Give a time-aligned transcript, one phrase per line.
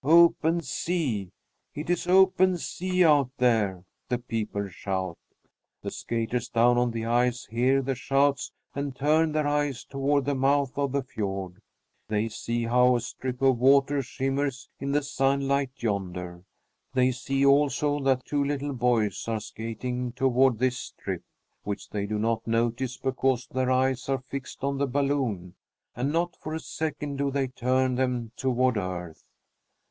[0.03, 1.29] "Open sea!
[1.75, 5.19] It is open sea out there!" the people shout.
[5.83, 10.33] The skaters down on the ice hear the shouts and turn their eyes toward the
[10.33, 11.61] mouth of the fiord.
[12.07, 16.43] They see how a strip of water shimmers in the sunlight yonder.
[16.95, 21.21] They see, also, that two little boys are skating toward this strip,
[21.61, 25.53] which they do not notice because their eyes are fixed on the balloon;
[25.95, 29.23] and not for a second do they turn them toward earth.